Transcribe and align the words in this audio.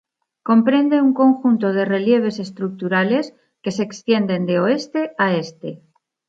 Comprende 0.49 1.03
un 1.07 1.11
conjunto 1.21 1.67
de 1.73 1.85
relieves 1.95 2.35
estructurales 2.45 3.25
que 3.61 3.71
se 3.75 3.83
extienden 3.87 4.47
de 4.47 4.59
oeste 4.59 5.01
a 5.25 5.33
este. 5.45 5.69